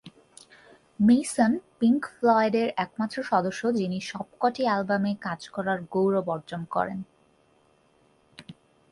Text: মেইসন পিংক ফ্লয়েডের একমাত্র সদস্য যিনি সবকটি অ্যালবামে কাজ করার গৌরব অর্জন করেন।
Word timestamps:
মেইসন 0.99 1.51
পিংক 1.79 2.01
ফ্লয়েডের 2.15 2.69
একমাত্র 2.77 3.17
সদস্য 3.23 3.61
যিনি 3.73 3.97
সবকটি 4.01 4.61
অ্যালবামে 4.65 5.11
কাজ 5.21 5.41
করার 5.49 5.79
গৌরব 5.91 6.27
অর্জন 6.29 6.61
করেন। 6.65 6.99